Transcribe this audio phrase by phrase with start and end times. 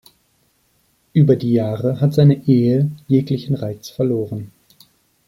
[1.13, 4.49] Über die Jahre hat seine Ehe jeglichen Reiz verloren.